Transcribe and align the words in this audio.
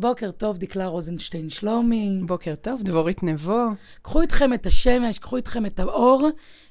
בוקר 0.00 0.30
טוב, 0.30 0.58
דקלה 0.58 0.86
רוזנשטיין 0.86 1.50
שלומי. 1.50 2.20
בוקר 2.26 2.54
טוב, 2.54 2.82
דבורית 2.82 3.22
נבו. 3.22 3.66
קחו 4.02 4.20
איתכם 4.20 4.52
את 4.52 4.66
השמש, 4.66 5.18
קחו 5.18 5.36
איתכם 5.36 5.66
את 5.66 5.80
האור. 5.80 6.28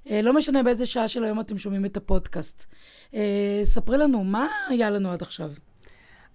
אה, 0.09 0.21
לא 0.21 0.33
משנה 0.33 0.63
באיזה 0.63 0.85
שעה 0.85 1.07
של 1.07 1.23
היום 1.23 1.39
אתם 1.39 1.57
שומעים 1.57 1.85
את 1.85 1.97
הפודקאסט. 1.97 2.65
אה, 3.13 3.61
ספרי 3.63 3.97
לנו, 3.97 4.23
מה 4.23 4.47
היה 4.69 4.89
לנו 4.89 5.11
עד 5.11 5.21
עכשיו? 5.21 5.51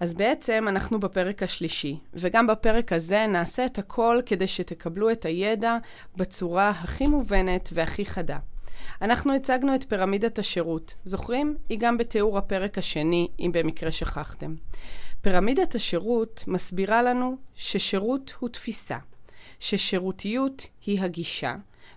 אז 0.01 0.15
בעצם 0.15 0.65
אנחנו 0.69 1.01
בפרק 1.01 1.43
השלישי, 1.43 1.99
וגם 2.15 2.47
בפרק 2.47 2.93
הזה 2.93 3.27
נעשה 3.27 3.67
את 3.67 3.79
הכל 3.79 4.21
כדי 4.27 4.47
שתקבלו 4.47 5.11
את 5.11 5.25
הידע 5.25 5.77
בצורה 6.17 6.71
הכי 6.71 7.07
מובנת 7.07 7.69
והכי 7.73 8.05
חדה. 8.05 8.39
אנחנו 9.03 9.35
הצגנו 9.35 9.75
את 9.75 9.85
פירמידת 9.85 10.39
השירות. 10.39 10.95
זוכרים? 11.05 11.57
היא 11.69 11.79
גם 11.79 11.99
בתיאור 11.99 12.39
הפרק 12.39 12.79
השני, 12.79 13.29
אם 13.41 13.51
במקרה 13.55 13.93
שכחתם. 13.93 14.55
פירמידת 15.23 15.75
השירות 15.75 16.45
מסבירה 16.47 17.03
לנו 17.03 17.37
ששירות 17.55 18.35
הוא 18.39 18.49
תפיסה, 18.49 18.99
ששירותיות 19.59 20.67
היא 20.87 21.01
הגישה, 21.01 21.55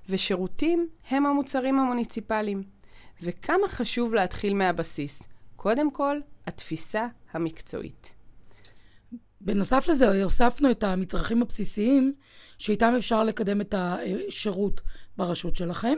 ושירותים 0.10 0.90
הם 1.10 1.26
המוצרים 1.26 1.80
המוניציפליים. 1.80 2.64
וכמה 3.22 3.68
חשוב 3.68 4.14
להתחיל 4.14 4.54
מהבסיס. 4.54 5.24
קודם 5.56 5.92
כל, 5.92 6.20
התפיסה 6.48 7.08
המקצועית. 7.34 8.14
בנוסף 9.42 9.88
לזה, 9.88 10.24
הוספנו 10.24 10.72
את 10.72 10.84
המצרכים 10.84 11.42
הבסיסיים 11.42 12.14
שאיתם 12.58 12.94
אפשר 12.98 13.24
לקדם 13.24 13.62
את 13.62 13.76
השירות 13.78 14.82
ברשות 15.18 15.56
שלכם, 15.56 15.96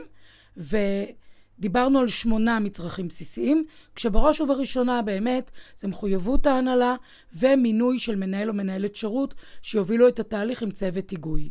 ודיברנו 1.58 1.98
על 1.98 2.08
שמונה 2.08 2.58
מצרכים 2.58 3.08
בסיסיים, 3.08 3.64
כשבראש 3.94 4.40
ובראשונה 4.40 5.02
באמת 5.02 5.50
זה 5.76 5.88
מחויבות 5.88 6.46
ההנהלה 6.46 6.94
ומינוי 7.32 7.98
של 7.98 8.16
מנהל 8.16 8.48
או 8.48 8.54
מנהלת 8.54 8.94
שירות 8.94 9.34
שיובילו 9.62 10.08
את 10.08 10.18
התהליך 10.18 10.62
עם 10.62 10.70
צוות 10.70 11.10
היגוי. 11.10 11.50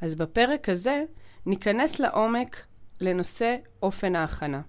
אז 0.00 0.14
בפרק 0.14 0.68
הזה 0.68 1.04
ניכנס 1.46 2.00
לעומק 2.00 2.66
לנושא 3.00 3.56
אופן 3.82 4.16
ההכנה. 4.16 4.60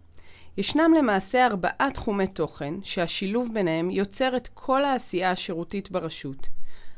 ישנם 0.57 0.93
למעשה 0.97 1.45
ארבעה 1.45 1.91
תחומי 1.93 2.27
תוכן 2.27 2.73
שהשילוב 2.83 3.49
ביניהם 3.53 3.89
יוצר 3.89 4.37
את 4.37 4.47
כל 4.47 4.85
העשייה 4.85 5.31
השירותית 5.31 5.91
ברשות. 5.91 6.47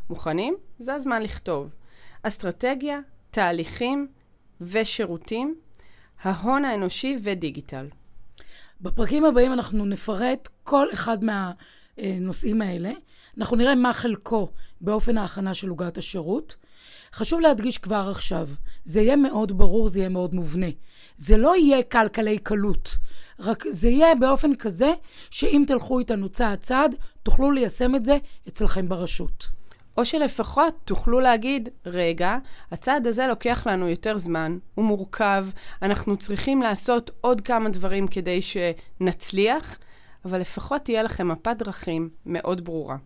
מוכנים? 0.10 0.56
זה 0.80 0.94
הזמן 0.94 1.22
לכתוב. 1.22 1.76
אסטרטגיה, 2.24 3.00
תהליכים 3.32 4.08
ושירותים, 4.62 5.56
ההון 6.24 6.66
האנושי 6.66 7.18
ודיגיטל. 7.24 7.88
בפרקים 8.82 9.26
הבאים 9.26 9.54
אנחנו 9.54 9.86
נפרט 9.86 10.50
כל 10.64 10.88
אחד 10.94 11.18
מהנושאים 11.24 12.62
האלה. 12.62 12.92
אנחנו 13.38 13.58
נראה 13.58 13.76
מה 13.76 13.94
חלקו 13.94 14.50
באופן 14.82 15.18
ההכנה 15.18 15.54
של 15.54 15.70
עוגת 15.70 15.98
השירות. 15.98 16.56
חשוב 17.14 17.40
להדגיש 17.40 17.78
כבר 17.78 18.08
עכשיו, 18.12 18.50
זה 18.86 19.02
יהיה 19.02 19.16
מאוד 19.16 19.58
ברור, 19.58 19.88
זה 19.88 20.00
יהיה 20.00 20.10
מאוד 20.10 20.34
מובנה. 20.34 20.68
זה 21.18 21.38
לא 21.38 21.56
יהיה 21.56 21.84
כלכלי 21.84 22.38
קלות, 22.38 22.98
רק 23.40 23.64
זה 23.70 23.90
יהיה 23.90 24.16
באופן 24.16 24.56
כזה 24.56 24.94
שאם 25.30 25.64
תלכו 25.68 26.00
איתנו 26.00 26.30
צעד 26.30 26.60
צעד, 26.60 26.96
תוכלו 27.24 27.52
ליישם 27.52 27.96
את 27.96 28.06
זה 28.06 28.18
אצלכם 28.48 28.90
ברשות. 28.90 29.48
או 29.98 30.06
שלפחות 30.06 30.76
תוכלו 30.86 31.20
להגיד, 31.20 31.70
רגע, 31.86 32.38
הצעד 32.72 33.08
הזה 33.08 33.28
לוקח 33.28 33.68
לנו 33.68 33.90
יותר 33.90 34.18
זמן, 34.18 34.58
הוא 34.76 34.86
מורכב, 34.86 35.48
אנחנו 35.82 36.18
צריכים 36.18 36.62
לעשות 36.62 37.12
עוד 37.22 37.42
כמה 37.42 37.70
דברים 37.70 38.08
כדי 38.08 38.40
שנצליח, 38.42 39.78
אבל 40.26 40.40
לפחות 40.40 40.82
תהיה 40.82 41.04
לכם 41.04 41.28
מפת 41.28 41.56
דרכים 41.58 42.10
מאוד 42.26 42.66
ברורה. 42.66 42.98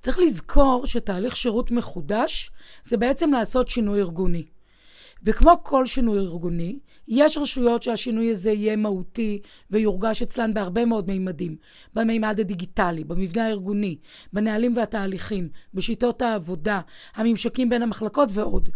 צריך 0.00 0.18
לזכור 0.18 0.86
שתהליך 0.86 1.36
שירות 1.36 1.70
מחודש 1.70 2.50
זה 2.82 2.96
בעצם 2.96 3.32
לעשות 3.32 3.68
שינוי 3.68 4.00
ארגוני. 4.00 4.44
וכמו 5.24 5.60
כל 5.62 5.86
שינוי 5.86 6.18
ארגוני, 6.18 6.78
יש 7.08 7.38
רשויות 7.38 7.82
שהשינוי 7.82 8.30
הזה 8.30 8.50
יהיה 8.50 8.76
מהותי 8.76 9.40
ויורגש 9.70 10.22
אצלן 10.22 10.54
בהרבה 10.54 10.84
מאוד 10.84 11.08
מימדים. 11.08 11.56
במימד 11.94 12.40
הדיגיטלי, 12.40 13.04
במבנה 13.04 13.46
הארגוני, 13.46 13.96
בנהלים 14.32 14.76
והתהליכים, 14.76 15.48
בשיטות 15.74 16.22
העבודה, 16.22 16.80
הממשקים 17.14 17.68
בין 17.68 17.82
המחלקות 17.82 18.28
ועוד. 18.32 18.68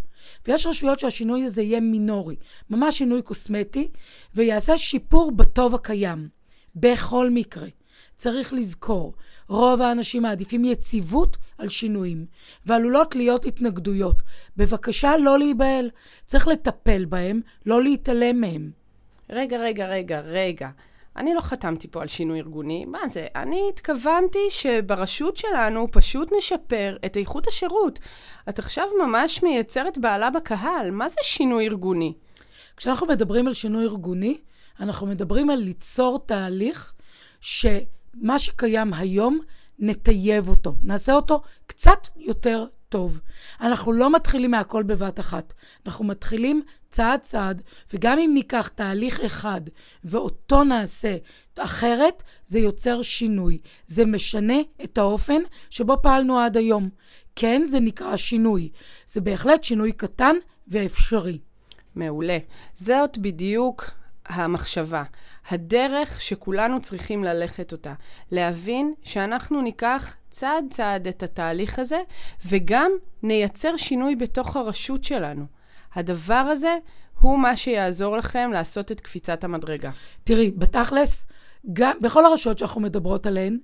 ויש 0.47 0.67
רשויות 0.67 0.99
שהשינוי 0.99 1.45
הזה 1.45 1.63
יהיה 1.63 1.81
מינורי, 1.81 2.37
ממש 2.71 2.99
שינוי 2.99 3.23
קוסמטי, 3.23 3.89
ויעשה 4.35 4.79
שיפור 4.79 5.33
בטוב 5.33 5.75
הקיים. 5.75 6.29
בכל 6.77 7.31
מקרה. 7.31 7.69
צריך 8.17 8.53
לזכור, 8.53 9.15
רוב 9.49 9.83
האנשים 9.83 10.23
מעדיפים 10.23 10.65
יציבות 10.65 11.37
על 11.59 11.69
שינויים, 11.69 12.27
ועלולות 12.67 13.15
להיות 13.15 13.47
התנגדויות. 13.47 14.23
בבקשה 14.57 15.17
לא 15.17 15.39
להיבהל, 15.39 15.91
צריך 16.25 16.49
לטפל 16.49 17.05
בהם, 17.05 17.41
לא 17.67 17.83
להתעלם 17.83 18.41
מהם. 18.41 18.71
רגע, 19.31 19.59
רגע, 19.59 19.87
רגע, 19.87 20.21
רגע. 20.21 20.69
אני 21.17 21.35
לא 21.35 21.41
חתמתי 21.41 21.89
פה 21.89 22.03
על 22.03 22.09
שינוי 22.09 22.41
ארגוני. 22.41 22.85
מה 22.85 23.09
זה? 23.09 23.27
אני 23.37 23.61
התכוונתי 23.69 24.39
שברשות 24.51 25.37
שלנו 25.37 25.87
פשוט 25.93 26.33
נשפר 26.39 26.97
את 27.07 27.17
איכות 27.17 27.47
השירות. 27.47 27.99
את 28.49 28.59
עכשיו 28.59 28.87
ממש 29.07 29.43
מייצרת 29.43 29.99
בעלה 29.99 30.31
בקהל. 30.31 30.91
מה 30.91 31.09
זה 31.09 31.17
שינוי 31.23 31.67
ארגוני? 31.67 32.13
כשאנחנו 32.77 33.07
מדברים 33.07 33.47
על 33.47 33.55
שינוי 33.55 33.85
ארגוני, 33.85 34.39
אנחנו 34.81 35.07
מדברים 35.07 35.51
על 35.51 35.59
ליצור 35.59 36.19
תהליך 36.27 36.93
ש... 37.41 37.67
מה 38.21 38.39
שקיים 38.39 38.95
היום, 38.95 39.41
נטייב 39.79 40.49
אותו. 40.49 40.75
נעשה 40.83 41.13
אותו 41.13 41.43
קצת 41.67 42.09
יותר 42.17 42.67
טוב. 42.89 43.21
אנחנו 43.61 43.93
לא 43.93 44.13
מתחילים 44.13 44.51
מהכל 44.51 44.83
בבת 44.83 45.21
אחת. 45.21 45.53
אנחנו 45.87 46.05
מתחילים 46.05 46.63
צעד 46.91 47.21
צעד, 47.21 47.63
וגם 47.93 48.19
אם 48.19 48.31
ניקח 48.35 48.69
תהליך 48.69 49.21
אחד 49.21 49.61
ואותו 50.05 50.65
נעשה 50.65 51.17
אחרת, 51.59 52.23
זה 52.47 52.59
יוצר 52.59 53.03
שינוי. 53.03 53.59
זה 53.87 54.05
משנה 54.05 54.57
את 54.85 54.99
האופן 54.99 55.43
שבו 55.71 55.97
פעלנו 56.03 56.39
עד 56.39 56.57
היום. 56.57 56.89
כן, 57.37 57.63
זה 57.67 57.81
נקרא 57.81 58.17
שינוי. 58.17 58.71
זה 59.07 59.21
בהחלט 59.21 59.65
שינוי 59.65 59.93
קטן 59.93 60.37
ואפשרי. 60.69 61.39
מעולה. 61.95 62.39
זאת 62.75 63.19
בדיוק 63.19 63.91
המחשבה, 64.29 65.03
הדרך 65.51 66.23
שכולנו 66.23 66.81
צריכים 66.81 67.25
ללכת 67.25 67.73
אותה. 67.73 67.95
להבין 68.33 68.95
שאנחנו 69.03 69.63
ניקח 69.63 70.17
צעד 70.31 70.65
צעד 70.71 71.09
את 71.09 71.23
התהליך 71.23 71.79
הזה, 71.79 71.99
וגם 72.47 72.93
נייצר 73.23 73.77
שינוי 73.77 74.17
בתוך 74.17 74.57
הרשות 74.57 75.05
שלנו. 75.05 75.45
הדבר 75.95 76.35
הזה 76.35 76.77
הוא 77.21 77.39
מה 77.39 77.57
שיעזור 77.57 78.17
לכם 78.17 78.51
לעשות 78.53 78.93
את 78.93 79.01
קפיצת 79.01 79.45
המדרגה. 79.45 79.91
תראי, 80.25 80.51
בתכלס, 80.51 81.27
גם, 81.73 81.97
בכל 82.01 82.25
הרשויות 82.25 82.59
שאנחנו 82.59 82.81
מדברות 82.81 83.27
עליהן, 83.27 83.59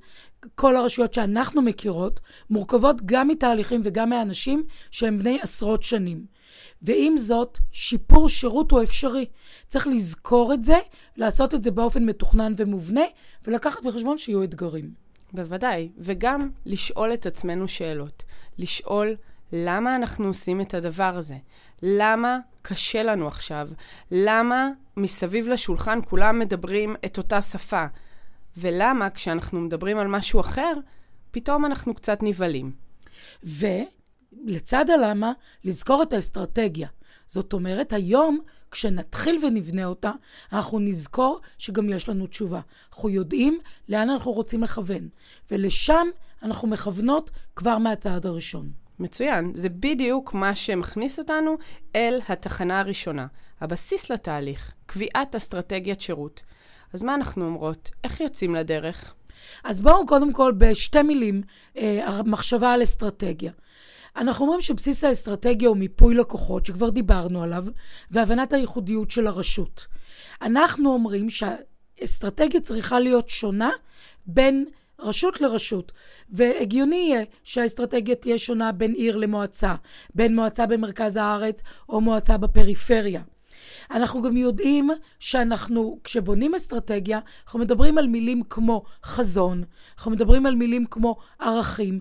כל 0.54 0.76
הרשויות 0.76 1.14
שאנחנו 1.14 1.62
מכירות, 1.62 2.20
מורכבות 2.50 2.96
גם 3.04 3.28
מתהליכים 3.28 3.80
וגם 3.84 4.10
מאנשים 4.10 4.64
שהם 4.90 5.18
בני 5.18 5.38
עשרות 5.42 5.82
שנים. 5.82 6.24
ועם 6.82 7.18
זאת, 7.18 7.58
שיפור 7.72 8.28
שירות 8.28 8.70
הוא 8.70 8.82
אפשרי. 8.82 9.26
צריך 9.66 9.86
לזכור 9.86 10.54
את 10.54 10.64
זה, 10.64 10.76
לעשות 11.16 11.54
את 11.54 11.64
זה 11.64 11.70
באופן 11.70 12.04
מתוכנן 12.04 12.52
ומובנה, 12.56 13.04
ולקחת 13.46 13.82
בחשבון 13.82 14.18
שיהיו 14.18 14.42
אתגרים. 14.42 14.90
בוודאי, 15.32 15.88
וגם 15.98 16.50
לשאול 16.66 17.14
את 17.14 17.26
עצמנו 17.26 17.68
שאלות. 17.68 18.24
לשאול 18.58 19.16
למה 19.52 19.96
אנחנו 19.96 20.26
עושים 20.26 20.60
את 20.60 20.74
הדבר 20.74 21.16
הזה? 21.16 21.36
למה 21.82 22.38
קשה 22.62 23.02
לנו 23.02 23.28
עכשיו? 23.28 23.68
למה 24.10 24.68
מסביב 24.96 25.48
לשולחן 25.48 25.98
כולם 26.08 26.38
מדברים 26.38 26.96
את 27.04 27.18
אותה 27.18 27.42
שפה? 27.42 27.84
ולמה 28.56 29.10
כשאנחנו 29.10 29.60
מדברים 29.60 29.98
על 29.98 30.06
משהו 30.06 30.40
אחר, 30.40 30.72
פתאום 31.30 31.66
אנחנו 31.66 31.94
קצת 31.94 32.18
נבהלים. 32.22 32.72
ו... 33.44 33.66
לצד 34.44 34.90
הלמה, 34.90 35.32
לזכור 35.64 36.02
את 36.02 36.12
האסטרטגיה. 36.12 36.88
זאת 37.26 37.52
אומרת, 37.52 37.92
היום, 37.92 38.40
כשנתחיל 38.70 39.44
ונבנה 39.44 39.84
אותה, 39.84 40.12
אנחנו 40.52 40.78
נזכור 40.78 41.40
שגם 41.58 41.88
יש 41.88 42.08
לנו 42.08 42.26
תשובה. 42.26 42.60
אנחנו 42.92 43.08
יודעים 43.08 43.58
לאן 43.88 44.10
אנחנו 44.10 44.32
רוצים 44.32 44.62
לכוון, 44.62 45.08
ולשם 45.50 46.06
אנחנו 46.42 46.68
מכוונות 46.68 47.30
כבר 47.56 47.78
מהצעד 47.78 48.26
הראשון. 48.26 48.70
מצוין. 48.98 49.52
זה 49.54 49.68
בדיוק 49.68 50.34
מה 50.34 50.54
שמכניס 50.54 51.18
אותנו 51.18 51.56
אל 51.96 52.20
התחנה 52.28 52.80
הראשונה, 52.80 53.26
הבסיס 53.60 54.10
לתהליך, 54.10 54.72
קביעת 54.86 55.36
אסטרטגיית 55.36 56.00
שירות. 56.00 56.42
אז 56.92 57.02
מה 57.02 57.14
אנחנו 57.14 57.46
אומרות? 57.46 57.90
איך 58.04 58.20
יוצאים 58.20 58.54
לדרך? 58.54 59.14
אז 59.64 59.80
בואו 59.80 60.06
קודם 60.06 60.32
כל 60.32 60.52
בשתי 60.58 61.02
מילים, 61.02 61.42
אה, 61.76 62.08
המחשבה 62.08 62.72
על 62.72 62.82
אסטרטגיה. 62.82 63.52
אנחנו 64.16 64.44
אומרים 64.44 64.60
שבסיס 64.60 65.04
האסטרטגיה 65.04 65.68
הוא 65.68 65.76
מיפוי 65.76 66.14
לקוחות, 66.14 66.66
שכבר 66.66 66.90
דיברנו 66.90 67.42
עליו, 67.42 67.64
והבנת 68.10 68.52
הייחודיות 68.52 69.10
של 69.10 69.26
הרשות. 69.26 69.86
אנחנו 70.42 70.92
אומרים 70.92 71.26
שהאסטרטגיה 71.30 72.60
צריכה 72.60 73.00
להיות 73.00 73.28
שונה 73.28 73.70
בין 74.26 74.64
רשות 74.98 75.40
לרשות, 75.40 75.92
והגיוני 76.30 76.96
יהיה 76.96 77.24
שהאסטרטגיה 77.44 78.14
תהיה 78.14 78.38
שונה 78.38 78.72
בין 78.72 78.92
עיר 78.92 79.16
למועצה, 79.16 79.74
בין 80.14 80.34
מועצה 80.34 80.66
במרכז 80.66 81.16
הארץ 81.16 81.62
או 81.88 82.00
מועצה 82.00 82.36
בפריפריה. 82.36 83.22
אנחנו 83.90 84.22
גם 84.22 84.36
יודעים 84.36 84.90
שאנחנו, 85.18 86.00
כשבונים 86.04 86.54
אסטרטגיה, 86.54 87.20
אנחנו 87.44 87.58
מדברים 87.58 87.98
על 87.98 88.06
מילים 88.06 88.42
כמו 88.50 88.82
חזון, 89.04 89.64
אנחנו 89.96 90.10
מדברים 90.10 90.46
על 90.46 90.54
מילים 90.54 90.84
כמו 90.86 91.16
ערכים. 91.38 92.00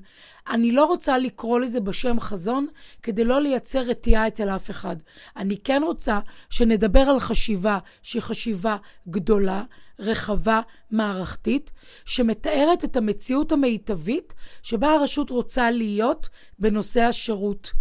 אני 0.49 0.71
לא 0.71 0.85
רוצה 0.85 1.17
לקרוא 1.17 1.59
לזה 1.59 1.79
בשם 1.79 2.19
חזון 2.19 2.67
כדי 3.03 3.23
לא 3.23 3.41
לייצר 3.41 3.79
רתיעה 3.79 4.27
אצל 4.27 4.49
אף 4.49 4.69
אחד. 4.69 4.95
אני 5.37 5.57
כן 5.57 5.81
רוצה 5.85 6.19
שנדבר 6.49 6.99
על 6.99 7.19
חשיבה 7.19 7.77
שהיא 8.03 8.21
חשיבה 8.21 8.77
גדולה, 9.09 9.63
רחבה, 9.99 10.61
מערכתית, 10.91 11.71
שמתארת 12.05 12.85
את 12.85 12.97
המציאות 12.97 13.51
המיטבית 13.51 14.33
שבה 14.61 14.93
הרשות 14.93 15.29
רוצה 15.29 15.71
להיות 15.71 16.29
בנושא 16.59 17.01
השירות. 17.01 17.71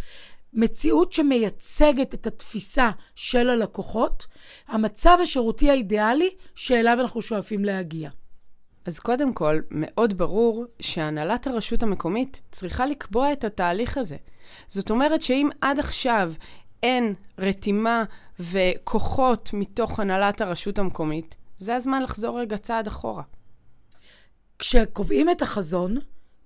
מציאות 0.52 1.12
שמייצגת 1.12 2.14
את 2.14 2.26
התפיסה 2.26 2.91
של 3.14 3.50
הלקוחות, 3.50 4.26
המצב 4.69 5.19
השירותי 5.23 5.70
האידיאלי 5.70 6.31
שאליו 6.55 6.97
אנחנו 7.00 7.23
שואפים 7.23 7.64
להגיע. 7.64 8.11
אז 8.85 8.99
קודם 8.99 9.32
כל, 9.32 9.61
מאוד 9.70 10.19
ברור 10.19 10.64
שהנהלת 10.81 11.47
הרשות 11.47 11.82
המקומית 11.82 12.41
צריכה 12.50 12.87
לקבוע 12.87 13.32
את 13.32 13.44
התהליך 13.44 13.99
הזה. 13.99 14.17
זאת 14.69 14.91
אומרת 14.91 15.23
שאם 15.23 15.49
עד 15.61 15.79
עכשיו 15.79 16.32
אין 16.82 17.14
רתימה 17.38 18.05
וכוחות 18.41 19.50
מתוך 19.52 20.00
הנהלת 20.00 20.41
הרשות 20.41 20.79
המקומית, 20.79 21.37
זה 21.58 21.75
הזמן 21.75 22.02
לחזור 22.02 22.41
רגע 22.41 22.56
צעד 22.56 22.87
אחורה. 22.87 23.23
כשקובעים 24.58 25.31
את 25.31 25.43
החזון, 25.43 25.99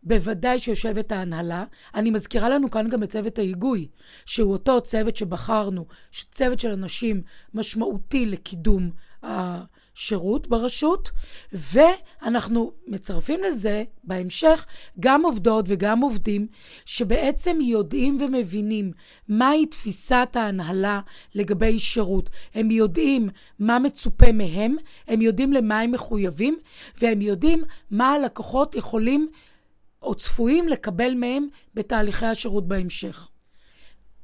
בוודאי 0.05 0.59
שיושבת 0.59 1.13
ההנהלה. 1.13 1.65
אני 1.95 2.11
מזכירה 2.11 2.49
לנו 2.49 2.71
כאן 2.71 2.89
גם 2.89 3.03
את 3.03 3.11
צוות 3.11 3.39
ההיגוי, 3.39 3.89
שהוא 4.27 4.53
אותו 4.53 4.81
צוות 4.81 5.17
שבחרנו, 5.17 5.87
צוות 6.33 6.61
של 6.61 6.71
אנשים 6.71 7.23
משמעותי 7.55 8.27
לקידום 8.27 8.91
השירות 9.23 10.49
ברשות, 10.49 11.11
ואנחנו 11.53 12.73
מצרפים 12.87 13.43
לזה 13.43 13.85
בהמשך 14.05 14.67
גם 15.01 15.25
עובדות 15.25 15.65
וגם 15.69 16.01
עובדים 16.01 16.47
שבעצם 16.85 17.59
יודעים 17.61 18.17
ומבינים 18.21 18.93
מהי 19.29 19.67
תפיסת 19.67 20.29
ההנהלה 20.35 21.01
לגבי 21.35 21.79
שירות. 21.79 22.31
הם 22.55 22.71
יודעים 22.71 23.29
מה 23.59 23.79
מצופה 23.79 24.33
מהם, 24.33 24.77
הם 25.09 25.23
יודעים 25.23 25.53
למה 25.53 25.81
הם 25.81 25.93
מחויבים, 25.93 26.59
והם 27.01 27.21
יודעים 27.21 27.65
מה 27.91 28.13
הלקוחות 28.13 28.75
יכולים 28.75 29.29
או 30.05 30.15
צפויים 30.15 30.69
לקבל 30.69 31.15
מהם 31.15 31.49
בתהליכי 31.75 32.27
השירות 32.27 32.69
בהמשך. 32.69 33.29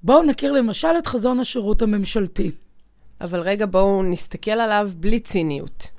בואו 0.02 0.22
נכיר 0.22 0.52
למשל 0.52 0.88
את 0.98 1.06
חזון 1.06 1.40
השירות 1.40 1.82
הממשלתי. 1.82 2.50
אבל 3.20 3.40
רגע, 3.40 3.66
בואו 3.66 4.02
נסתכל 4.02 4.50
עליו 4.50 4.90
בלי 4.96 5.20
ציניות. 5.20 5.90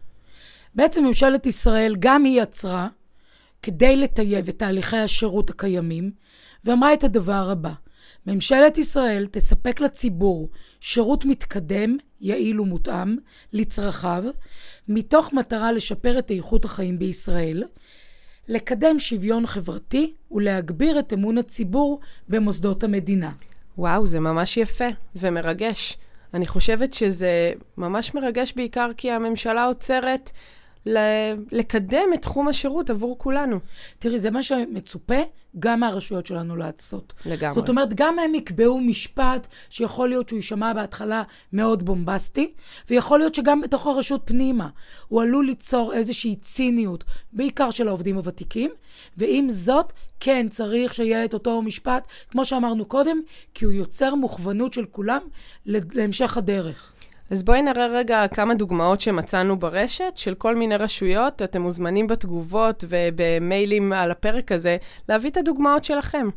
בעצם 0.75 1.06
ממשלת 1.06 1.45
ישראל 1.45 1.95
גם 2.00 2.24
היא 2.24 2.42
יצרה, 2.42 2.88
כדי 3.62 3.95
לטייב 3.95 4.50
את 4.50 4.60
תהליכי 4.60 4.98
השירות 4.98 5.50
הקיימים, 5.50 6.12
ואמרה 6.63 6.94
את 6.94 7.04
הדבר 7.04 7.50
הבא: 7.50 7.72
ממשלת 8.28 8.78
ישראל 8.78 9.28
תספק 9.31 9.81
לציבור 9.81 10.50
שירות 10.80 11.25
מתקדם, 11.25 11.98
יעיל 12.22 12.62
ומותאם 12.62 13.16
לצרכיו, 13.54 14.24
מתוך 14.88 15.33
מטרה 15.33 15.72
לשפר 15.72 16.19
את 16.19 16.31
איכות 16.31 16.66
החיים 16.66 17.00
בישראל, 17.00 17.63
לקדם 18.48 19.00
שוויון 19.00 19.46
חברתי 19.46 20.14
ולהגביר 20.32 21.00
את 21.00 21.14
אמון 21.14 21.38
הציבור 21.38 22.00
במוסדות 22.30 22.84
המדינה. 22.84 23.32
וואו, 23.78 24.08
זה 24.08 24.20
ממש 24.20 24.58
יפה 24.58 24.88
ומרגש. 25.16 25.98
אני 26.34 26.48
חושבת 26.48 26.94
שזה 26.94 27.54
ממש 27.78 28.14
מרגש 28.16 28.54
בעיקר 28.56 28.90
כי 28.98 29.12
הממשלה 29.12 29.66
עוצרת 29.66 30.32
לקדם 31.51 32.10
את 32.13 32.22
תחום 32.22 32.48
השירות 32.48 32.89
עבור 32.89 33.18
כולנו. 33.18 33.60
תראי, 34.00 34.19
זה 34.19 34.31
מה 34.31 34.44
שמצופה 34.44 35.16
גם 35.60 35.80
מהרשויות 35.80 36.25
שלנו 36.25 36.56
לעשות. 36.56 37.13
לגמרי. 37.25 37.56
זאת 37.56 37.69
אומרת, 37.69 37.94
גם 37.94 38.19
הם 38.19 38.36
יקבעו 38.36 38.80
משפט 38.80 39.48
שיכול 39.69 40.10
להיות 40.10 40.30
שהוא 40.30 40.38
יישמע 40.38 40.74
בהתחלה 40.74 41.24
מאוד 41.54 41.86
בומבסטי, 41.86 42.54
ויכול 42.89 43.19
להיות 43.19 43.36
שגם 43.36 43.62
בתוך 43.62 43.88
הרשות 43.88 44.22
פנימה 44.25 44.69
הוא 45.07 45.22
עלול 45.22 45.45
ליצור 45.45 45.94
איזושהי 45.94 46.36
ציניות, 46.36 47.04
בעיקר 47.33 47.72
של 47.72 47.88
העובדים 47.88 48.16
הוותיקים, 48.16 48.72
ועם 49.18 49.50
זאת, 49.50 49.94
כן 50.19 50.48
צריך 50.50 50.94
שיהיה 50.94 51.25
את 51.25 51.33
אותו 51.33 51.62
משפט, 51.62 52.07
כמו 52.30 52.45
שאמרנו 52.45 52.86
קודם, 52.86 53.22
כי 53.54 53.66
הוא 53.66 53.74
יוצר 53.74 54.16
מוכוונות 54.16 54.74
של 54.74 54.86
כולם 54.86 55.22
להמשך 55.66 56.38
הדרך. 56.38 56.94
אז 57.31 57.44
בואי 57.44 57.62
נראה 57.62 57.88
רגע 57.88 58.28
כמה 58.28 58.54
דוגמאות 58.54 59.01
שמצאנו 59.01 59.60
ברשת 59.60 60.13
של 60.16 60.36
כל 60.36 60.56
מיני 60.56 60.75
רשויות. 60.75 61.42
אתם 61.42 61.62
מוזמנים 61.62 62.07
בתגובות 62.07 62.83
ובמיילים 62.89 63.94
על 63.94 64.12
הפרק 64.12 64.51
הזה 64.51 64.78
להביא 65.10 65.30
את 65.30 65.38
הדוגמאות 65.38 65.83
שלכם. 65.83 66.30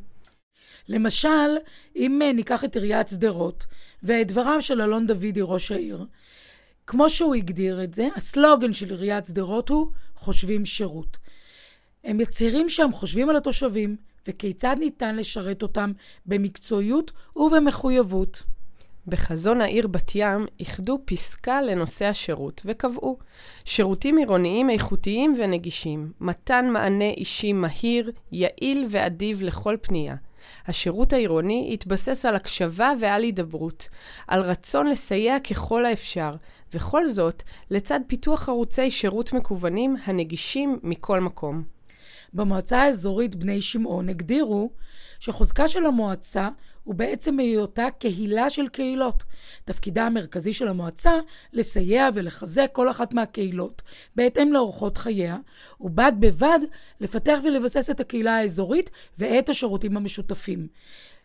למשל, 0.88 1.56
אם 1.96 2.22
אה, 2.22 2.32
ניקח 2.32 2.64
את 2.64 2.76
עיריית 2.76 3.08
שדרות 3.08 3.64
ואת 4.02 4.28
דבריו 4.28 4.62
של 4.62 4.82
אלון 4.82 5.06
דוידי, 5.06 5.40
ראש 5.42 5.72
העיר, 5.72 6.06
כמו 6.86 7.10
שהוא 7.10 7.34
הגדיר 7.34 7.84
את 7.84 7.94
זה, 7.94 8.08
הסלוגן 8.16 8.72
של 8.72 8.90
עיריית 8.90 9.24
שדרות 9.24 9.68
הוא 9.68 9.86
חושבים 10.16 10.64
שירות. 10.64 11.16
הם 12.04 12.18
מצהירים 12.18 12.68
שם, 12.68 12.90
חושבים 12.92 13.30
על 13.30 13.36
התושבים, 13.36 13.96
וכיצד 14.28 14.76
ניתן 14.78 15.16
לשרת 15.16 15.62
אותם 15.62 15.92
במקצועיות 16.26 17.12
ובמחויבות. 17.36 18.42
בחזון 19.06 19.60
העיר 19.60 19.86
בת 19.86 20.12
ים 20.14 20.46
איחדו 20.60 20.98
פסקה 21.04 21.62
לנושא 21.62 22.04
השירות 22.04 22.62
וקבעו 22.64 23.18
שירותים 23.64 24.16
עירוניים 24.16 24.70
איכותיים 24.70 25.34
ונגישים, 25.38 26.12
מתן 26.20 26.66
מענה 26.70 27.10
אישי 27.10 27.52
מהיר, 27.52 28.10
יעיל 28.32 28.86
ואדיב 28.90 29.42
לכל 29.42 29.76
פנייה. 29.80 30.16
השירות 30.66 31.12
העירוני 31.12 31.68
יתבסס 31.72 32.26
על 32.26 32.36
הקשבה 32.36 32.92
ועל 33.00 33.22
הידברות, 33.22 33.88
על 34.28 34.42
רצון 34.42 34.86
לסייע 34.86 35.40
ככל 35.40 35.84
האפשר, 35.84 36.34
וכל 36.74 37.08
זאת 37.08 37.42
לצד 37.70 38.00
פיתוח 38.06 38.48
ערוצי 38.48 38.90
שירות 38.90 39.32
מקוונים 39.32 39.96
הנגישים 40.04 40.78
מכל 40.82 41.20
מקום. 41.20 41.73
במועצה 42.34 42.82
האזורית 42.82 43.34
בני 43.34 43.60
שמעון 43.60 44.08
הגדירו 44.08 44.70
שחוזקה 45.18 45.68
של 45.68 45.86
המועצה 45.86 46.48
הוא 46.84 46.94
בעצם 46.94 47.38
היותה 47.38 47.86
קהילה 47.98 48.50
של 48.50 48.68
קהילות. 48.68 49.24
תפקידה 49.64 50.06
המרכזי 50.06 50.52
של 50.52 50.68
המועצה 50.68 51.12
לסייע 51.52 52.08
ולחזק 52.14 52.70
כל 52.72 52.90
אחת 52.90 53.14
מהקהילות 53.14 53.82
בהתאם 54.16 54.52
לאורחות 54.52 54.98
חייה, 54.98 55.36
ובד 55.80 56.12
בבד 56.18 56.58
לפתח 57.00 57.38
ולבסס 57.44 57.90
את 57.90 58.00
הקהילה 58.00 58.36
האזורית 58.36 58.90
ואת 59.18 59.48
השירותים 59.48 59.96
המשותפים. 59.96 60.66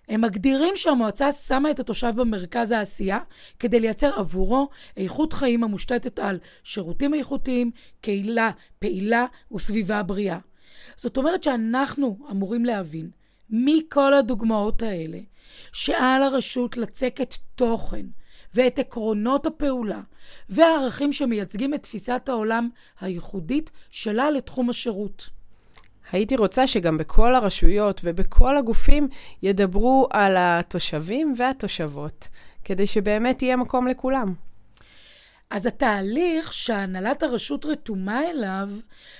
הם 0.09 0.21
מגדירים 0.21 0.75
שהמועצה 0.75 1.31
שמה 1.31 1.71
את 1.71 1.79
התושב 1.79 2.13
במרכז 2.15 2.71
העשייה 2.71 3.19
כדי 3.59 3.79
לייצר 3.79 4.19
עבורו 4.19 4.69
איכות 4.97 5.33
חיים 5.33 5.63
המושתתת 5.63 6.19
על 6.19 6.39
שירותים 6.63 7.13
איכותיים, 7.13 7.71
קהילה 8.01 8.51
פעילה 8.79 9.25
וסביבה 9.55 10.03
בריאה. 10.03 10.48
זאת 10.97 11.17
אומרת 11.17 11.43
שאנחנו 11.43 12.17
אמורים 12.31 12.65
להבין 12.65 13.09
מכל 13.49 14.13
הדוגמאות 14.13 14.81
האלה 14.81 15.19
שעל 15.73 16.23
הרשות 16.23 16.77
לצקת 16.77 17.35
תוכן 17.55 18.05
ואת 18.53 18.79
עקרונות 18.79 19.45
הפעולה 19.45 20.01
והערכים 20.49 21.13
שמייצגים 21.13 21.73
את 21.73 21.83
תפיסת 21.83 22.29
העולם 22.29 22.69
הייחודית 23.01 23.71
שלה 23.89 24.31
לתחום 24.31 24.69
השירות. 24.69 25.29
הייתי 26.11 26.35
רוצה 26.35 26.67
שגם 26.67 26.97
בכל 26.97 27.35
הרשויות 27.35 28.01
ובכל 28.03 28.57
הגופים 28.57 29.07
ידברו 29.43 30.07
על 30.11 30.35
התושבים 30.37 31.33
והתושבות, 31.37 32.27
כדי 32.63 32.87
שבאמת 32.87 33.41
יהיה 33.41 33.55
מקום 33.55 33.87
לכולם. 33.87 34.33
אז 35.49 35.65
התהליך 35.65 36.53
שהנהלת 36.53 37.23
הרשות 37.23 37.65
רתומה 37.65 38.29
אליו 38.29 38.69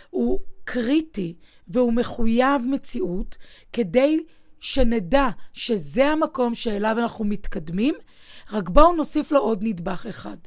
הוא 0.09 0.39
קריטי 0.71 1.33
והוא 1.67 1.93
מחויב 1.93 2.61
מציאות 2.67 3.37
כדי 3.73 4.19
שנדע 4.59 5.29
שזה 5.53 6.07
המקום 6.07 6.55
שאליו 6.55 6.95
אנחנו 6.99 7.25
מתקדמים, 7.25 7.95
רק 8.51 8.69
בואו 8.69 8.95
נוסיף 8.95 9.31
לו 9.31 9.39
עוד 9.39 9.59
נדבך 9.61 10.05
אחד. 10.09 10.37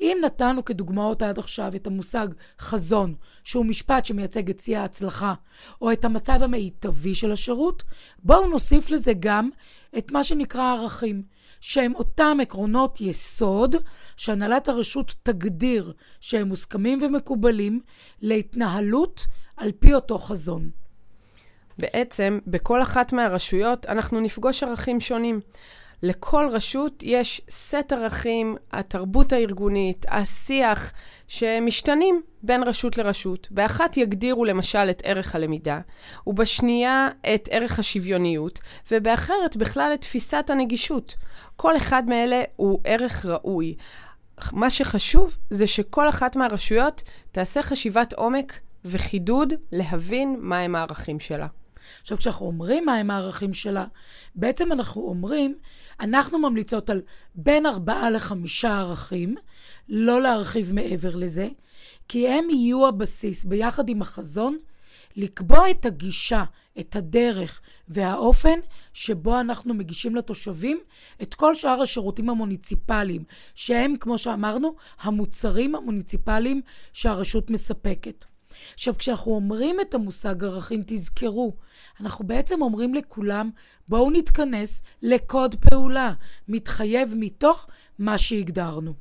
אם 0.00 0.18
נתנו 0.24 0.64
כדוגמאות 0.64 1.22
עד 1.22 1.38
עכשיו 1.38 1.72
את 1.76 1.86
המושג 1.86 2.28
חזון, 2.60 3.14
שהוא 3.44 3.66
משפט 3.66 4.04
שמייצג 4.04 4.50
את 4.50 4.60
שיא 4.60 4.78
ההצלחה, 4.78 5.34
או 5.80 5.92
את 5.92 6.04
המצב 6.04 6.42
המיטבי 6.42 7.14
של 7.14 7.32
השירות, 7.32 7.82
בואו 8.18 8.46
נוסיף 8.46 8.90
לזה 8.90 9.12
גם 9.20 9.50
את 9.98 10.12
מה 10.12 10.24
שנקרא 10.24 10.72
ערכים, 10.72 11.22
שהם 11.60 11.94
אותם 11.94 12.38
עקרונות 12.42 13.00
יסוד 13.00 13.76
שהנהלת 14.16 14.68
הרשות 14.68 15.14
תגדיר 15.22 15.92
שהם 16.20 16.48
מוסכמים 16.48 16.98
ומקובלים 17.02 17.80
להתנהלות 18.22 19.26
על 19.56 19.72
פי 19.78 19.94
אותו 19.94 20.18
חזון. 20.18 20.70
בעצם, 21.78 22.38
בכל 22.46 22.82
אחת 22.82 23.12
מהרשויות 23.12 23.86
אנחנו 23.86 24.20
נפגוש 24.20 24.62
ערכים 24.62 25.00
שונים. 25.00 25.40
לכל 26.02 26.48
רשות 26.52 27.02
יש 27.02 27.40
סט 27.50 27.92
ערכים, 27.92 28.56
התרבות 28.72 29.32
הארגונית, 29.32 30.06
השיח, 30.08 30.92
שמשתנים 31.28 32.22
בין 32.42 32.62
רשות 32.62 32.98
לרשות. 32.98 33.48
באחת 33.50 33.96
יגדירו 33.96 34.44
למשל 34.44 34.90
את 34.90 35.02
ערך 35.04 35.34
הלמידה, 35.34 35.80
ובשנייה 36.26 37.08
את 37.34 37.48
ערך 37.50 37.78
השוויוניות, 37.78 38.58
ובאחרת 38.90 39.56
בכלל 39.56 39.90
את 39.94 40.00
תפיסת 40.00 40.50
הנגישות. 40.50 41.14
כל 41.56 41.76
אחד 41.76 42.02
מאלה 42.06 42.42
הוא 42.56 42.80
ערך 42.84 43.26
ראוי. 43.26 43.74
מה 44.52 44.70
שחשוב 44.70 45.38
זה 45.50 45.66
שכל 45.66 46.08
אחת 46.08 46.36
מהרשויות 46.36 47.02
תעשה 47.32 47.62
חשיבת 47.62 48.12
עומק 48.12 48.60
וחידוד 48.84 49.54
להבין 49.72 50.36
מהם 50.40 50.76
הערכים 50.76 51.20
שלה. 51.20 51.46
עכשיו, 52.00 52.18
כשאנחנו 52.18 52.46
אומרים 52.46 52.84
מהם 52.84 53.10
הערכים 53.10 53.54
שלה, 53.54 53.84
בעצם 54.34 54.72
אנחנו 54.72 55.02
אומרים, 55.02 55.54
אנחנו 56.00 56.38
ממליצות 56.38 56.90
על 56.90 57.02
בין 57.34 57.66
ארבעה 57.66 58.10
לחמישה 58.10 58.78
ערכים, 58.78 59.34
לא 59.88 60.22
להרחיב 60.22 60.72
מעבר 60.72 61.16
לזה, 61.16 61.48
כי 62.08 62.28
הם 62.28 62.50
יהיו 62.50 62.88
הבסיס, 62.88 63.44
ביחד 63.44 63.88
עם 63.88 64.02
החזון, 64.02 64.58
לקבוע 65.16 65.70
את 65.70 65.86
הגישה, 65.86 66.44
את 66.80 66.96
הדרך 66.96 67.60
והאופן 67.88 68.58
שבו 68.92 69.40
אנחנו 69.40 69.74
מגישים 69.74 70.16
לתושבים 70.16 70.80
את 71.22 71.34
כל 71.34 71.54
שאר 71.54 71.82
השירותים 71.82 72.30
המוניציפליים, 72.30 73.24
שהם, 73.54 73.94
כמו 74.00 74.18
שאמרנו, 74.18 74.74
המוצרים 75.00 75.74
המוניציפליים 75.74 76.60
שהרשות 76.92 77.50
מספקת. 77.50 78.24
עכשיו, 78.74 78.98
כשאנחנו 78.98 79.32
אומרים 79.32 79.80
את 79.80 79.94
המושג 79.94 80.44
ערכים, 80.44 80.82
תזכרו, 80.86 81.52
אנחנו 82.00 82.26
בעצם 82.26 82.62
אומרים 82.62 82.94
לכולם, 82.94 83.50
בואו 83.88 84.10
נתכנס 84.10 84.82
לקוד 85.02 85.54
פעולה, 85.54 86.12
מתחייב 86.48 87.14
מתוך 87.16 87.66
מה 87.98 88.18
שהגדרנו. 88.18 88.92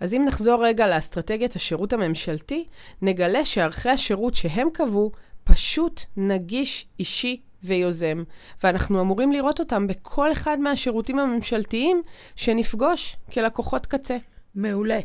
אז 0.00 0.14
אם 0.14 0.24
נחזור 0.28 0.64
רגע 0.64 0.86
לאסטרטגיית 0.86 1.56
השירות 1.56 1.92
הממשלתי, 1.92 2.64
נגלה 3.02 3.44
שערכי 3.44 3.88
השירות 3.88 4.34
שהם 4.34 4.68
קבעו 4.72 5.12
פשוט 5.44 6.00
נגיש, 6.16 6.86
אישי 6.98 7.40
ויוזם, 7.62 8.22
ואנחנו 8.62 9.00
אמורים 9.00 9.32
לראות 9.32 9.60
אותם 9.60 9.86
בכל 9.86 10.32
אחד 10.32 10.58
מהשירותים 10.60 11.18
הממשלתיים 11.18 12.02
שנפגוש 12.36 13.16
כלקוחות 13.32 13.86
קצה. 13.86 14.16
מעולה. 14.54 15.00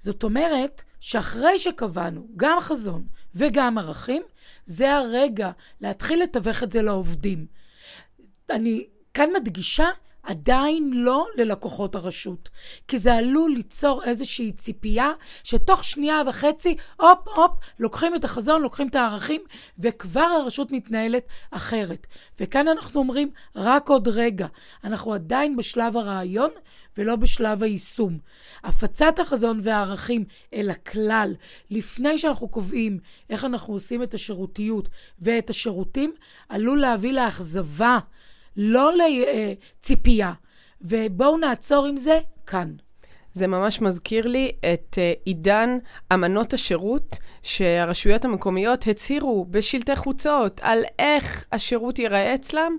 זאת 0.00 0.24
אומרת 0.24 0.82
שאחרי 1.00 1.58
שקבענו 1.58 2.26
גם 2.36 2.60
חזון 2.60 3.04
וגם 3.34 3.78
ערכים, 3.78 4.22
זה 4.64 4.94
הרגע 4.96 5.50
להתחיל 5.80 6.22
לתווך 6.22 6.62
את 6.62 6.72
זה 6.72 6.82
לעובדים. 6.82 7.46
אני 8.50 8.86
כאן 9.14 9.28
מדגישה 9.34 9.86
עדיין 10.22 10.90
לא 10.94 11.26
ללקוחות 11.36 11.94
הרשות, 11.94 12.48
כי 12.88 12.98
זה 12.98 13.14
עלול 13.14 13.52
ליצור 13.52 14.04
איזושהי 14.04 14.52
ציפייה 14.52 15.10
שתוך 15.44 15.84
שנייה 15.84 16.22
וחצי, 16.26 16.76
הופ, 17.00 17.28
הופ, 17.36 17.50
לוקחים 17.78 18.14
את 18.14 18.24
החזון, 18.24 18.62
לוקחים 18.62 18.88
את 18.88 18.94
הערכים, 18.94 19.40
וכבר 19.78 20.20
הרשות 20.20 20.72
מתנהלת 20.72 21.26
אחרת. 21.50 22.06
וכאן 22.40 22.68
אנחנו 22.68 23.00
אומרים, 23.00 23.30
רק 23.56 23.88
עוד 23.88 24.08
רגע, 24.08 24.46
אנחנו 24.84 25.14
עדיין 25.14 25.56
בשלב 25.56 25.96
הרעיון 25.96 26.50
ולא 26.98 27.16
בשלב 27.16 27.62
היישום. 27.62 28.18
הפצת 28.64 29.18
החזון 29.18 29.60
והערכים 29.62 30.24
אל 30.54 30.70
הכלל, 30.70 31.34
לפני 31.70 32.18
שאנחנו 32.18 32.48
קובעים 32.48 32.98
איך 33.30 33.44
אנחנו 33.44 33.72
עושים 33.72 34.02
את 34.02 34.14
השירותיות 34.14 34.88
ואת 35.18 35.50
השירותים, 35.50 36.14
עלול 36.48 36.80
להביא 36.80 37.12
לאכזבה. 37.12 37.98
לא 38.56 38.92
לציפייה. 38.92 40.32
ובואו 40.80 41.36
נעצור 41.38 41.86
עם 41.86 41.96
זה 41.96 42.20
כאן. 42.46 42.72
זה 43.34 43.46
ממש 43.46 43.80
מזכיר 43.80 44.26
לי 44.26 44.52
את 44.72 44.98
uh, 44.98 45.22
עידן 45.24 45.78
אמנות 46.14 46.52
השירות, 46.52 47.18
שהרשויות 47.42 48.24
המקומיות 48.24 48.86
הצהירו 48.86 49.46
בשלטי 49.50 49.96
חוצות 49.96 50.60
על 50.64 50.78
איך 50.98 51.44
השירות 51.52 51.98
ייראה 51.98 52.34
אצלם, 52.34 52.76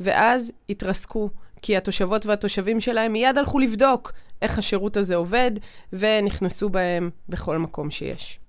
ואז 0.00 0.52
התרסקו, 0.68 1.30
כי 1.62 1.76
התושבות 1.76 2.26
והתושבים 2.26 2.80
שלהם 2.80 3.12
מיד 3.12 3.38
הלכו 3.38 3.58
לבדוק 3.58 4.12
איך 4.42 4.58
השירות 4.58 4.96
הזה 4.96 5.16
עובד, 5.16 5.50
ונכנסו 5.92 6.68
בהם 6.68 7.10
בכל 7.28 7.58
מקום 7.58 7.90
שיש. 7.90 8.40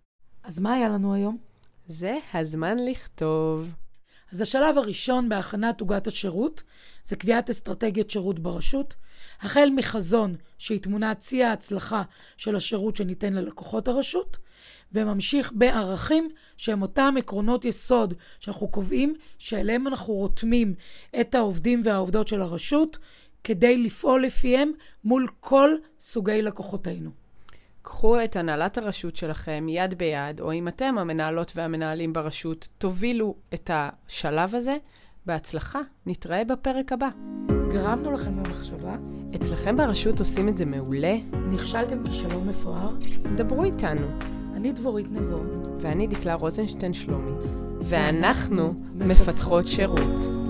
אז 0.44 0.60
מה 0.60 0.74
היה 0.74 0.90
לנו 0.90 1.14
היום? 1.14 1.38
זה 1.88 2.18
הזמן 2.34 2.78
לכתוב. 2.80 3.72
אז 4.32 4.42
השלב 4.42 4.78
הראשון 4.78 5.30
בהכנת 5.30 5.82
עוגת 5.82 6.08
השירות 6.08 6.64
זה 7.04 7.16
קביעת 7.16 7.50
אסטרטגיית 7.50 8.10
שירות 8.10 8.40
ברשות, 8.40 8.96
החל 9.42 9.70
מחזון 9.76 10.36
שהיא 10.58 10.82
תמונת 10.82 11.22
שיא 11.22 11.46
ההצלחה 11.46 12.04
של 12.38 12.56
השירות 12.56 12.96
שניתן 12.96 13.34
ללקוחות 13.34 13.88
הרשות, 13.88 14.38
וממשיך 14.92 15.52
בערכים 15.56 16.30
שהם 16.58 16.82
אותם 16.82 17.16
עקרונות 17.18 17.66
יסוד 17.66 18.14
שאנחנו 18.40 18.68
קובעים 18.68 19.16
שאליהם 19.38 19.88
אנחנו 19.88 20.14
רותמים 20.14 20.74
את 21.22 21.36
העובדים 21.36 21.82
והעובדות 21.84 22.28
של 22.28 22.42
הרשות 22.42 22.98
כדי 23.44 23.78
לפעול 23.78 24.24
לפיהם 24.24 24.72
מול 25.04 25.28
כל 25.40 25.70
סוגי 26.00 26.42
לקוחותינו. 26.42 27.27
קחו 27.88 28.24
את 28.24 28.36
הנהלת 28.36 28.78
הרשות 28.78 29.16
שלכם 29.16 29.66
יד 29.70 29.94
ביד, 29.98 30.40
או 30.42 30.54
אם 30.54 30.68
אתם 30.68 30.96
המנהלות 30.98 31.52
והמנהלים 31.56 32.14
ברשות, 32.14 32.68
תובילו 32.78 33.36
את 33.54 33.72
השלב 33.74 34.56
הזה. 34.56 34.78
בהצלחה, 35.26 35.80
נתראה 36.06 36.44
בפרק 36.44 36.92
הבא. 36.92 37.10
גרמנו 37.72 38.12
לכם 38.12 38.44
במחשבה? 38.44 38.92
אצלכם 39.36 39.78
ברשות 39.78 40.20
עושים 40.20 40.50
את 40.50 40.58
זה 40.58 40.66
מעולה? 40.66 41.16
נכשלתם 41.52 42.04
כישלון 42.04 42.48
מפואר? 42.50 42.90
דברו 43.36 43.64
איתנו. 43.64 44.08
אני 44.56 44.72
דבורית 44.72 45.08
נבו. 45.12 45.40
ואני 45.82 46.08
דקלה 46.08 46.34
רוזנשטיין 46.34 46.94
שלומי. 46.94 47.32
ואנחנו 47.82 48.74
מפתחות 48.96 49.68
שירות. 49.68 50.48